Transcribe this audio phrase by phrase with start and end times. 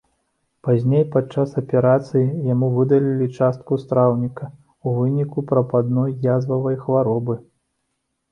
[0.67, 7.35] Пазней падчас аперацыі яму выдалілі частку страўніка ў выніку прабадной язвавай хваробы.